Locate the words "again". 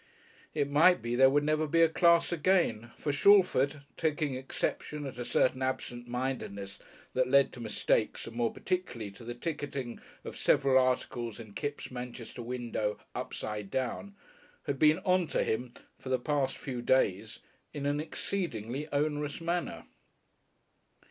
2.31-2.89